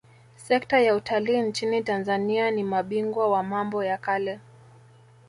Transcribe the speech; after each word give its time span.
Sekta 0.35 0.79
ya 0.79 0.95
Utalii 0.95 1.41
nchini 1.41 1.83
Tanzania 1.83 2.51
ni 2.51 2.63
mabingwa 2.63 3.29
wa 3.31 3.43
mambo 3.43 3.83
ya 3.83 3.97
kale 3.97 4.39